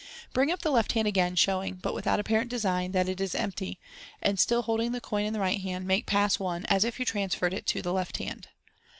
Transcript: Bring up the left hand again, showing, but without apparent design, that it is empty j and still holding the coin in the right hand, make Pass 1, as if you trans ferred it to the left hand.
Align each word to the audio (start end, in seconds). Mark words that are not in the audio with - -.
Bring 0.33 0.51
up 0.51 0.61
the 0.63 0.71
left 0.71 0.93
hand 0.93 1.07
again, 1.07 1.35
showing, 1.35 1.75
but 1.75 1.93
without 1.93 2.19
apparent 2.19 2.49
design, 2.49 2.91
that 2.93 3.07
it 3.07 3.21
is 3.21 3.35
empty 3.35 3.73
j 3.73 3.79
and 4.23 4.39
still 4.39 4.63
holding 4.63 4.93
the 4.93 4.99
coin 4.99 5.25
in 5.27 5.33
the 5.33 5.39
right 5.39 5.61
hand, 5.61 5.85
make 5.85 6.07
Pass 6.07 6.39
1, 6.39 6.65
as 6.65 6.83
if 6.83 6.99
you 6.99 7.05
trans 7.05 7.35
ferred 7.35 7.53
it 7.53 7.67
to 7.67 7.83
the 7.83 7.93
left 7.93 8.17
hand. 8.17 8.47